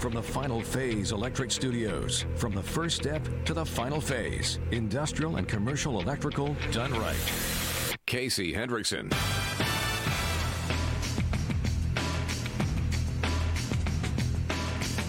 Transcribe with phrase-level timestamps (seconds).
[0.00, 2.24] from the Final Phase Electric Studios.
[2.34, 4.58] From the first step to the final phase.
[4.70, 7.16] Industrial and commercial electrical done right.
[8.06, 9.10] Casey Hendrickson.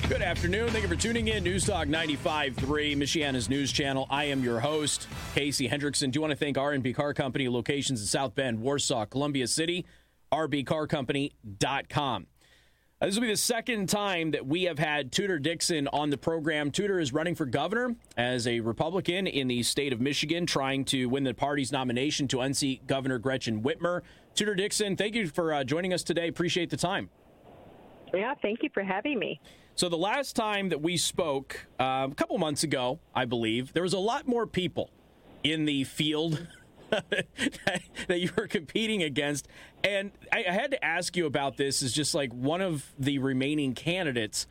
[0.10, 0.70] Good afternoon.
[0.72, 1.42] Thank you for tuning in.
[1.42, 4.08] News Talk 95.3, Michiana's news channel.
[4.10, 6.12] I am your host, Casey Hendrickson.
[6.12, 9.86] Do you want to thank R&B Car Company, locations in South Bend, Warsaw, Columbia City,
[10.34, 12.28] rbcarcompany.com.
[13.02, 16.18] Uh, this will be the second time that we have had Tudor Dixon on the
[16.18, 16.70] program.
[16.70, 21.08] Tudor is running for governor as a Republican in the state of Michigan, trying to
[21.08, 24.02] win the party's nomination to unseat Governor Gretchen Whitmer.
[24.36, 26.28] Tudor Dixon, thank you for uh, joining us today.
[26.28, 27.10] Appreciate the time.
[28.14, 29.42] Yeah, thank you for having me.
[29.74, 33.84] So, the last time that we spoke, uh, a couple months ago, I believe, there
[33.84, 34.92] was a lot more people
[35.44, 36.46] in the field
[38.08, 39.48] that you were competing against.
[39.84, 43.20] And I, I had to ask you about this as just like one of the
[43.20, 44.48] remaining candidates.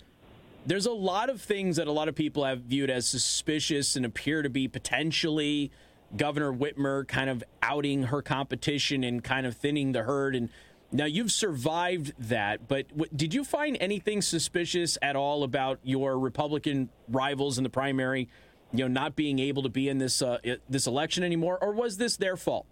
[0.67, 4.05] There's a lot of things that a lot of people have viewed as suspicious and
[4.05, 5.71] appear to be potentially
[6.17, 10.35] Governor Whitmer kind of outing her competition and kind of thinning the herd.
[10.35, 10.49] And
[10.93, 16.19] now you've survived that, but w- did you find anything suspicious at all about your
[16.19, 18.29] Republican rivals in the primary?
[18.73, 21.97] You know, not being able to be in this uh, this election anymore, or was
[21.97, 22.67] this their fault?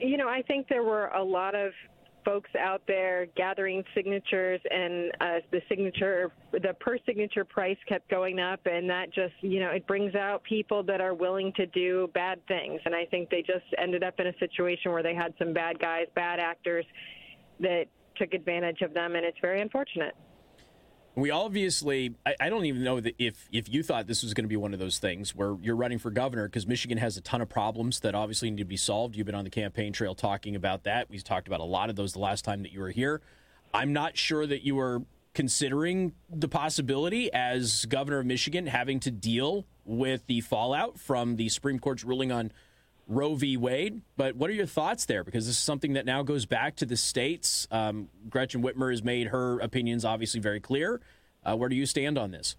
[0.00, 1.72] You know, I think there were a lot of
[2.24, 8.38] folks out there gathering signatures, and uh, the signature, the per signature price kept going
[8.38, 12.10] up, and that just, you know, it brings out people that are willing to do
[12.12, 12.80] bad things.
[12.84, 15.78] And I think they just ended up in a situation where they had some bad
[15.78, 16.84] guys, bad actors
[17.60, 17.86] that
[18.16, 20.14] took advantage of them, and it's very unfortunate.
[21.18, 24.48] We obviously, I, I, don't even know if if you thought this was going to
[24.48, 27.40] be one of those things where you're running for governor because Michigan has a ton
[27.40, 29.16] of problems that obviously need to be solved.
[29.16, 31.10] You've been on the campaign trail talking about that.
[31.10, 33.20] We talked about a lot of those the last time that you were here.
[33.74, 35.02] I'm not sure that you were
[35.34, 41.48] considering the possibility as governor of Michigan having to deal with the fallout from the
[41.48, 42.52] Supreme Court's ruling on
[43.08, 43.56] Roe v.
[43.56, 44.02] Wade.
[44.16, 45.24] But what are your thoughts there?
[45.24, 47.66] Because this is something that now goes back to the states.
[47.70, 51.00] Um, Gretchen Whitmer has made her opinions obviously very clear.
[51.44, 52.56] Uh, where do you stand on this?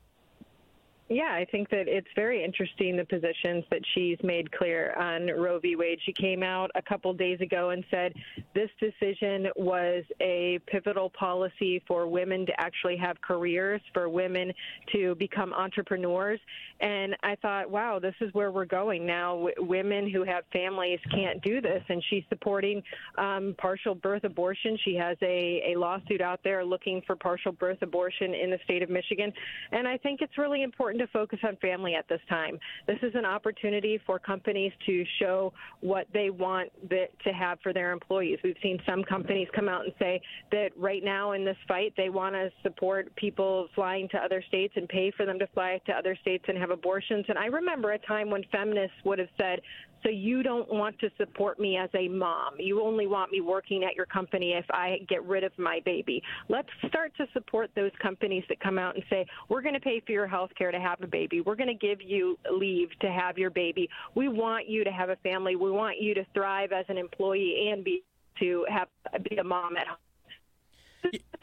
[1.11, 5.59] Yeah, I think that it's very interesting the positions that she's made clear on Roe
[5.59, 5.75] v.
[5.75, 5.97] Wade.
[6.05, 8.13] She came out a couple days ago and said
[8.53, 14.53] this decision was a pivotal policy for women to actually have careers, for women
[14.93, 16.39] to become entrepreneurs.
[16.79, 19.35] And I thought, wow, this is where we're going now.
[19.35, 21.81] W- women who have families can't do this.
[21.89, 22.83] And she's supporting
[23.17, 24.77] um, partial birth abortion.
[24.85, 28.83] She has a, a lawsuit out there looking for partial birth abortion in the state
[28.83, 29.33] of Michigan.
[29.71, 32.59] And I think it's really important to focus on family at this time.
[32.87, 37.91] This is an opportunity for companies to show what they want to have for their
[37.91, 38.39] employees.
[38.43, 40.21] We've seen some companies come out and say
[40.51, 44.73] that right now in this fight, they want to support people flying to other states
[44.75, 47.25] and pay for them to fly to other states and have abortions.
[47.29, 49.61] And I remember a time when feminists would have said,
[50.03, 52.53] so you don't want to support me as a mom.
[52.57, 56.21] You only want me working at your company if I get rid of my baby.
[56.47, 60.01] Let's start to support those companies that come out and say, we're going to pay
[60.05, 61.41] for your health care to have a baby.
[61.41, 63.89] We're going to give you leave to have your baby.
[64.15, 65.55] We want you to have a family.
[65.55, 68.03] We want you to thrive as an employee and be
[68.39, 68.87] to have
[69.29, 69.97] be a mom at home.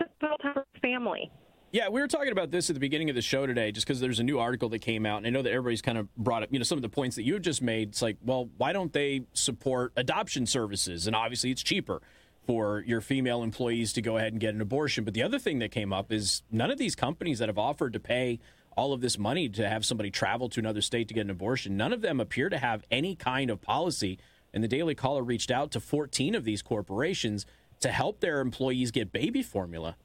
[0.01, 1.31] A time family.
[1.77, 4.01] Yeah, we were talking about this at the beginning of the show today, just because
[4.01, 6.43] there's a new article that came out, and I know that everybody's kind of brought
[6.43, 7.91] up, you know, some of the points that you just made.
[7.91, 11.07] It's like, well, why don't they support adoption services?
[11.07, 12.01] And obviously, it's cheaper
[12.47, 15.05] for your female employees to go ahead and get an abortion.
[15.05, 17.93] But the other thing that came up is none of these companies that have offered
[17.93, 18.39] to pay
[18.75, 21.77] all of this money to have somebody travel to another state to get an abortion,
[21.77, 24.19] none of them appear to have any kind of policy.
[24.55, 27.45] And the Daily Caller reached out to 14 of these corporations
[27.81, 29.97] to help their employees get baby formula.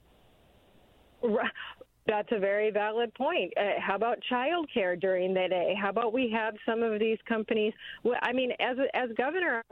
[2.06, 3.52] That's a very valid point.
[3.56, 5.74] Uh, how about childcare during the day?
[5.80, 7.72] How about we have some of these companies?
[8.02, 9.62] Well, I mean, as as governor,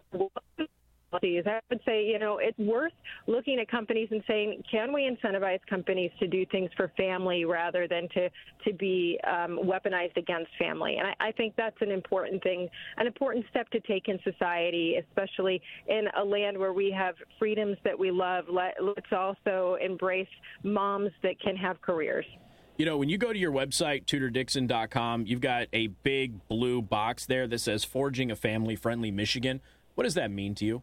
[1.11, 1.45] policies.
[1.47, 2.93] I would say, you know, it's worth
[3.27, 7.87] looking at companies and saying, can we incentivize companies to do things for family rather
[7.89, 8.29] than to
[8.65, 10.97] to be um, weaponized against family?
[10.97, 14.97] And I, I think that's an important thing, an important step to take in society,
[14.97, 18.45] especially in a land where we have freedoms that we love.
[18.51, 20.29] Let, let's also embrace
[20.63, 22.27] moms that can have careers.
[22.77, 27.27] You know, when you go to your website, tudordixon.com, you've got a big blue box
[27.27, 29.61] there that says Forging a Family Friendly Michigan.
[29.97, 30.83] What does that mean to you?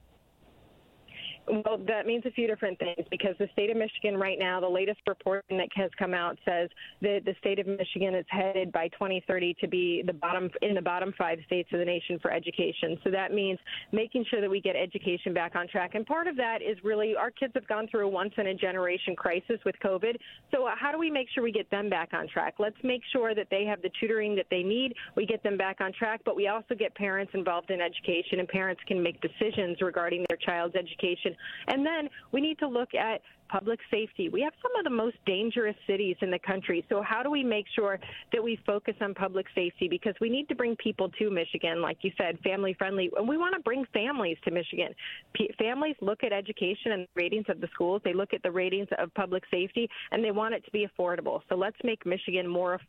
[1.48, 4.68] Well, that means a few different things because the state of Michigan right now, the
[4.68, 6.70] latest reporting that has come out says
[7.02, 10.82] that the state of Michigan is headed by 2030 to be the bottom in the
[10.82, 12.98] bottom five states of the nation for education.
[13.04, 13.60] So that means
[13.94, 15.96] making sure that we get education back on track.
[15.96, 18.54] And part of that is really our kids have gone through a once in a
[18.54, 20.18] generation crisis with COVID.
[20.54, 22.56] So how do we make sure we get them back on track?
[22.60, 24.94] Let's make sure that they have the tutoring that they need.
[25.16, 28.48] We get them back on track, but we also get parents involved in education and
[28.50, 31.37] parents can make decisions regarding their child's education
[31.68, 34.30] and then we need to look at public safety.
[34.30, 36.86] We have some of the most dangerous cities in the country.
[36.90, 38.00] So, how do we make sure
[38.34, 39.88] that we focus on public safety?
[39.88, 43.10] Because we need to bring people to Michigan, like you said, family friendly.
[43.18, 44.94] And we want to bring families to Michigan.
[45.34, 48.88] P- families look at education and ratings of the schools, they look at the ratings
[48.98, 51.42] of public safety, and they want it to be affordable.
[51.50, 52.80] So, let's make Michigan more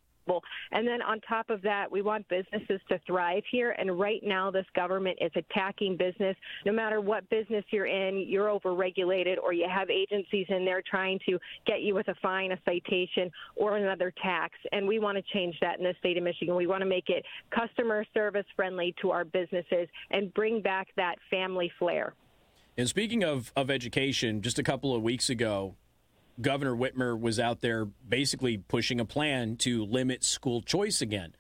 [0.73, 3.75] and then on top of that, we want businesses to thrive here.
[3.79, 6.37] And right now, this government is attacking business.
[6.65, 11.19] No matter what business you're in, you're overregulated or you have agencies in there trying
[11.27, 14.55] to get you with a fine, a citation, or another tax.
[14.73, 16.55] And we want to change that in the state of Michigan.
[16.55, 21.17] We want to make it customer service friendly to our businesses and bring back that
[21.31, 22.15] family flair.
[22.77, 25.75] And speaking of, of education, just a couple of weeks ago,
[26.41, 31.35] Governor Whitmer was out there basically pushing a plan to limit school choice again.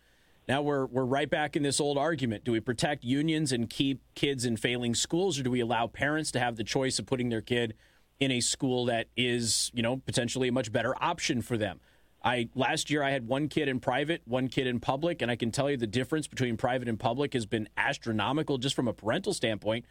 [0.48, 2.44] Now we're we're right back in this old argument.
[2.44, 6.30] Do we protect unions and keep kids in failing schools or do we allow parents
[6.32, 7.74] to have the choice of putting their kid
[8.18, 11.80] in a school that is, you know, potentially a much better option for them?
[12.24, 15.36] I last year I had one kid in private, one kid in public, and I
[15.36, 18.92] can tell you the difference between private and public has been astronomical just from a
[18.92, 19.84] parental standpoint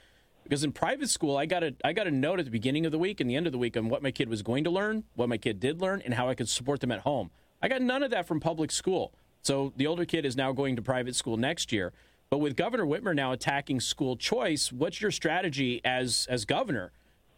[0.47, 2.91] because in private school I got a I got a note at the beginning of
[2.93, 4.69] the week and the end of the week on what my kid was going to
[4.69, 7.31] learn, what my kid did learn, and how I could support them at home.
[7.61, 9.13] I got none of that from public school.
[9.41, 11.91] So the older kid is now going to private school next year.
[12.29, 16.91] But with Governor Whitmer now attacking school choice, what's your strategy as as governor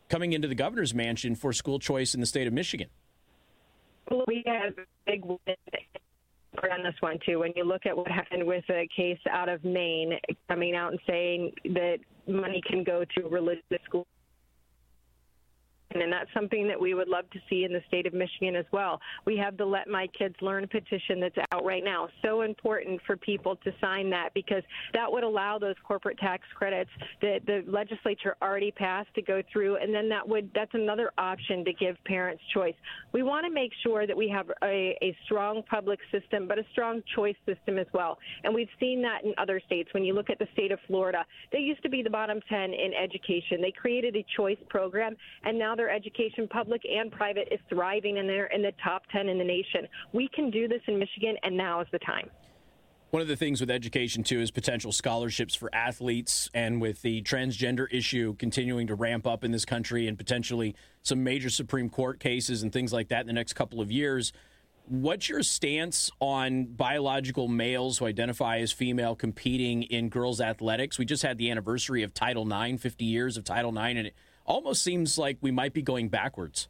[0.07, 2.89] coming into the governor's mansion for school choice in the state of Michigan?
[4.09, 4.73] Well, we have
[5.05, 5.23] big
[6.71, 7.39] on this one too.
[7.39, 10.13] When you look at what happened with a case out of Maine
[10.47, 11.97] coming out and saying that
[12.27, 14.07] money can go to religious schools
[15.91, 18.65] and that's something that we would love to see in the state of Michigan as
[18.71, 19.01] well.
[19.25, 22.07] We have the Let My Kids Learn petition that's out right now.
[22.23, 24.61] So important for people to sign that because
[24.93, 26.91] that would allow those corporate tax credits
[27.23, 31.65] that the legislature already passed to go through, and then that would that's another option
[31.65, 32.75] to give parents choice.
[33.11, 36.65] We want to make sure that we have a, a strong public system, but a
[36.71, 38.19] strong choice system as well.
[38.43, 39.89] And we've seen that in other states.
[39.93, 42.73] When you look at the state of Florida, they used to be the bottom 10
[42.73, 43.59] in education.
[43.59, 48.27] They created a choice program, and now their education, public and private, is thriving and
[48.27, 49.87] they're in the top 10 in the nation.
[50.11, 52.29] We can do this in Michigan, and now is the time.
[53.11, 56.49] One of the things with education, too, is potential scholarships for athletes.
[56.53, 61.23] And with the transgender issue continuing to ramp up in this country and potentially some
[61.23, 64.33] major Supreme Court cases and things like that in the next couple of years,
[64.85, 70.99] what's your stance on biological males who identify as female competing in girls' athletics?
[70.99, 74.15] We just had the anniversary of Title IX, 50 years of Title IX, and it
[74.49, 76.67] almost seems like we might be going backwards.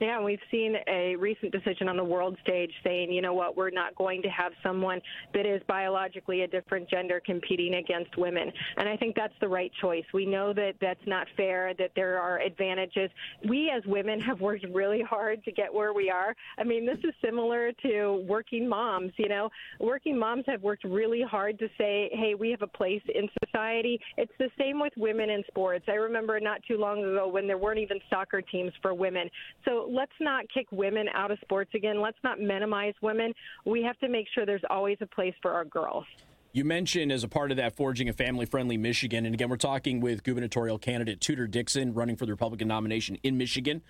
[0.00, 3.68] Yeah, we've seen a recent decision on the world stage saying, you know what, we're
[3.68, 5.02] not going to have someone
[5.34, 8.50] that is biologically a different gender competing against women.
[8.78, 10.04] And I think that's the right choice.
[10.14, 13.10] We know that that's not fair, that there are advantages.
[13.46, 16.34] We as women have worked really hard to get where we are.
[16.56, 19.50] I mean, this is similar to working moms, you know.
[19.80, 24.00] Working moms have worked really hard to say, hey, we have a place in society.
[24.16, 25.84] It's the same with women in sports.
[25.88, 29.28] I remember not too long ago when there weren't even soccer teams for women.
[29.66, 32.00] So let's not kick women out of sports again.
[32.00, 33.32] Let's not minimize women.
[33.64, 36.04] We have to make sure there's always a place for our girls.
[36.52, 39.24] You mentioned as a part of that forging a family friendly Michigan.
[39.24, 43.38] And again, we're talking with gubernatorial candidate Tudor Dixon running for the Republican nomination in
[43.38, 43.82] Michigan.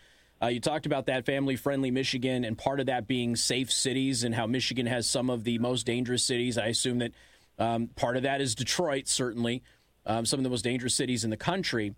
[0.42, 4.25] Uh, you talked about that family friendly Michigan and part of that being safe cities
[4.25, 6.57] and how Michigan has some of the most dangerous cities.
[6.57, 7.12] I assume that
[7.59, 9.62] um, part of that is Detroit, certainly,
[10.07, 11.95] um, some of the most dangerous cities in the country.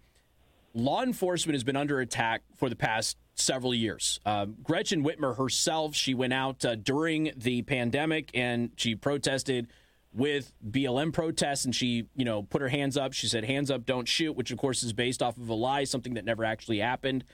[0.74, 4.20] Law enforcement has been under attack for the past several years.
[4.24, 9.68] Uh, Gretchen Whitmer herself, she went out uh, during the pandemic and she protested
[10.14, 13.12] with BLM protests and she, you know, put her hands up.
[13.12, 15.84] She said, hands up, don't shoot, which of course is based off of a lie,
[15.84, 17.24] something that never actually happened.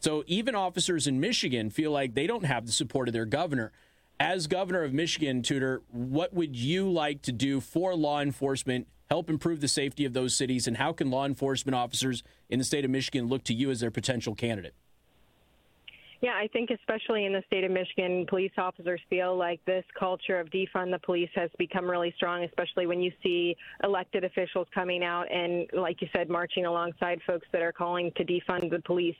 [0.00, 3.72] So even officers in Michigan feel like they don't have the support of their governor.
[4.20, 9.30] As governor of Michigan, Tudor, what would you like to do for law enforcement, help
[9.30, 12.84] improve the safety of those cities, and how can law enforcement officers in the state
[12.84, 14.74] of Michigan look to you as their potential candidate?
[16.22, 20.40] Yeah, I think especially in the state of Michigan, police officers feel like this culture
[20.40, 23.54] of defund the police has become really strong, especially when you see
[23.84, 28.24] elected officials coming out and, like you said, marching alongside folks that are calling to
[28.24, 29.16] defund the police.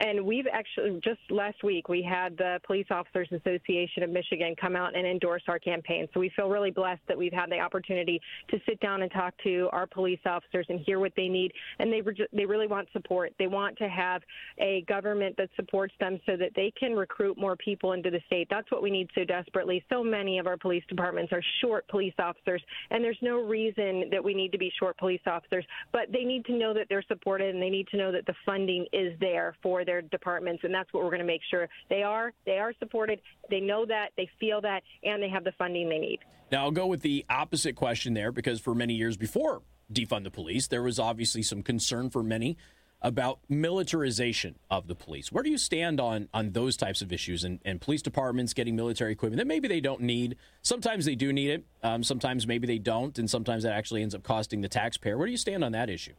[0.00, 4.76] And we've actually, just last week, we had the Police Officers Association of Michigan come
[4.76, 6.06] out and endorse our campaign.
[6.14, 9.34] So we feel really blessed that we've had the opportunity to sit down and talk
[9.42, 11.52] to our police officers and hear what they need.
[11.80, 13.32] And they, re- they really want support.
[13.38, 14.22] They want to have
[14.58, 18.46] a government that supports them so that they can recruit more people into the state.
[18.50, 19.84] That's what we need so desperately.
[19.90, 24.22] So many of our police departments are short police officers, and there's no reason that
[24.22, 27.52] we need to be short police officers, but they need to know that they're supported
[27.54, 30.92] and they need to know that the funding is there for their departments, and that's
[30.92, 32.32] what we're going to make sure they are.
[32.44, 33.20] They are supported.
[33.50, 34.10] They know that.
[34.18, 36.18] They feel that, and they have the funding they need.
[36.52, 40.30] Now I'll go with the opposite question there because for many years before defund the
[40.30, 42.58] police, there was obviously some concern for many
[43.00, 45.30] about militarization of the police.
[45.30, 48.76] Where do you stand on on those types of issues and, and police departments getting
[48.76, 50.36] military equipment that maybe they don't need?
[50.62, 51.64] Sometimes they do need it.
[51.82, 55.16] Um, sometimes maybe they don't, and sometimes that actually ends up costing the taxpayer.
[55.16, 56.14] Where do you stand on that issue?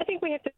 [0.00, 0.50] I think we have to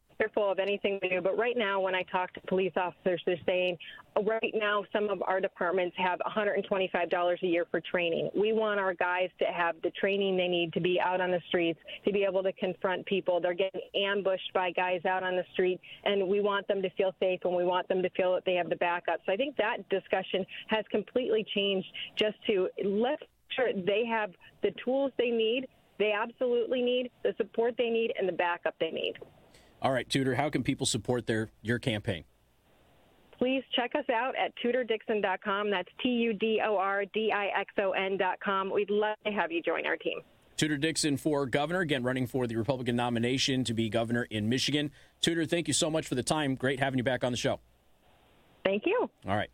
[0.51, 3.77] of anything do, but right now, when I talk to police officers, they're saying
[4.17, 8.31] uh, right now some of our departments have $125 a year for training.
[8.35, 11.41] We want our guys to have the training they need to be out on the
[11.49, 13.41] streets, to be able to confront people.
[13.41, 17.15] They're getting ambushed by guys out on the street, and we want them to feel
[17.21, 19.21] safe and we want them to feel that they have the backup.
[19.27, 24.31] So I think that discussion has completely changed just to let's sure they have
[24.63, 25.67] the tools they need
[25.99, 29.15] they absolutely need the support they need and the backup they need.
[29.81, 32.25] All right, Tudor, how can people support their your campaign?
[33.39, 35.71] Please check us out at tudordixon.com.
[35.71, 38.73] That's T U D O R D I X O N.com.
[38.73, 40.21] We'd love to have you join our team.
[40.57, 44.91] Tudor Dixon for governor, again, running for the Republican nomination to be governor in Michigan.
[45.21, 46.57] Tudor, thank you so much for the time.
[46.57, 47.61] Great having you back on the show.
[48.65, 49.09] Thank you.
[49.27, 49.51] All right.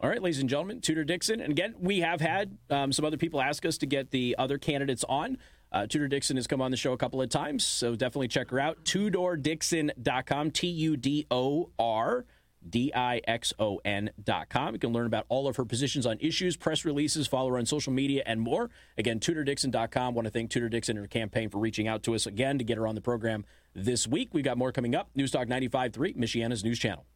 [0.00, 1.40] All right, ladies and gentlemen, Tudor Dixon.
[1.40, 4.58] And again, we have had um, some other people ask us to get the other
[4.58, 5.38] candidates on.
[5.72, 8.50] Uh, Tudor Dixon has come on the show a couple of times, so definitely check
[8.50, 8.84] her out.
[8.84, 12.26] TudorDixon.com, T U D O R
[12.68, 14.74] D I X O N.com.
[14.74, 17.66] You can learn about all of her positions on issues, press releases, follow her on
[17.66, 18.70] social media, and more.
[18.98, 20.14] Again, TudorDixon.com.
[20.14, 22.64] want to thank Tudor Dixon and her campaign for reaching out to us again to
[22.64, 24.30] get her on the program this week.
[24.32, 25.10] We've got more coming up.
[25.14, 27.06] News Talk 95.3, Michiana's news channel.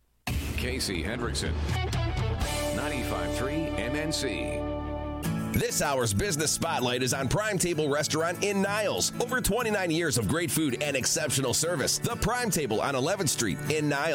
[0.57, 1.53] Casey Hendrickson.
[2.75, 4.66] 95.3 MNC.
[5.57, 9.11] This hour's business spotlight is on Prime Table Restaurant in Niles.
[9.19, 11.97] Over 29 years of great food and exceptional service.
[11.97, 14.05] The Prime Table on 11th Street in Niles.